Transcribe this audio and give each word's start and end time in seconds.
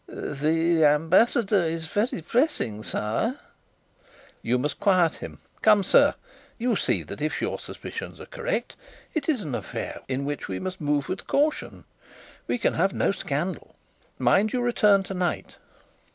"The 0.07 0.83
Ambassador 0.83 1.61
is 1.61 1.85
very 1.85 2.23
pressing, 2.23 2.83
sir." 2.83 3.39
"You 4.41 4.57
must 4.57 4.79
quiet 4.79 5.13
him. 5.13 5.41
Come, 5.61 5.83
sir; 5.83 6.15
you 6.57 6.75
see 6.75 7.03
that 7.03 7.21
if 7.21 7.39
your 7.39 7.59
suspicions 7.59 8.19
are 8.19 8.25
correct, 8.25 8.75
it 9.13 9.29
is 9.29 9.43
an 9.43 9.53
affair 9.53 10.01
in 10.07 10.25
which 10.25 10.47
we 10.47 10.59
must 10.59 10.81
move 10.81 11.07
with 11.07 11.27
caution. 11.27 11.83
We 12.47 12.57
can 12.57 12.73
have 12.73 12.93
no 12.95 13.11
scandal. 13.11 13.75
Mind 14.17 14.53
you 14.53 14.61
return 14.63 15.03
tonight." 15.03 15.57